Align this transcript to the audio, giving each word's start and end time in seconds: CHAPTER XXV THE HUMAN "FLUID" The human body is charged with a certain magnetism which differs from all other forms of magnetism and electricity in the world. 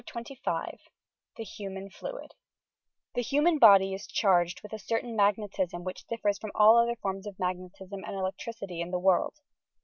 CHAPTER 0.03 0.33
XXV 0.33 0.79
THE 1.37 1.43
HUMAN 1.43 1.91
"FLUID" 1.91 2.31
The 3.13 3.21
human 3.21 3.59
body 3.59 3.93
is 3.93 4.07
charged 4.07 4.63
with 4.63 4.73
a 4.73 4.79
certain 4.79 5.15
magnetism 5.15 5.83
which 5.83 6.07
differs 6.07 6.39
from 6.39 6.49
all 6.55 6.79
other 6.79 6.95
forms 6.95 7.27
of 7.27 7.37
magnetism 7.37 8.03
and 8.03 8.15
electricity 8.15 8.81
in 8.81 8.89
the 8.89 8.97
world. 8.97 9.35